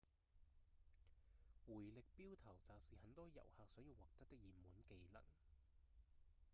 [1.67, 5.21] 迴力鏢投擲是很多遊客想要獲得的熱門技能